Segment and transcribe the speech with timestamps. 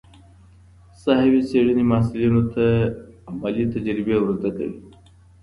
[1.01, 2.65] ساحوي څېړني محصلینو ته
[3.29, 4.79] عملي تجربې ور زده کوي.